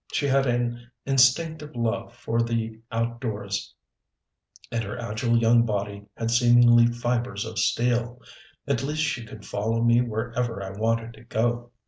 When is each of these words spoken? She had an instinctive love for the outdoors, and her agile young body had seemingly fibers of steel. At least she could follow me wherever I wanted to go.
She 0.11 0.25
had 0.25 0.47
an 0.47 0.89
instinctive 1.05 1.75
love 1.75 2.15
for 2.15 2.41
the 2.41 2.81
outdoors, 2.91 3.75
and 4.71 4.83
her 4.83 4.97
agile 4.97 5.37
young 5.37 5.63
body 5.63 6.07
had 6.17 6.31
seemingly 6.31 6.87
fibers 6.87 7.45
of 7.45 7.59
steel. 7.59 8.19
At 8.67 8.81
least 8.81 9.03
she 9.03 9.23
could 9.23 9.45
follow 9.45 9.83
me 9.83 10.01
wherever 10.01 10.63
I 10.63 10.71
wanted 10.71 11.13
to 11.13 11.23
go. 11.25 11.69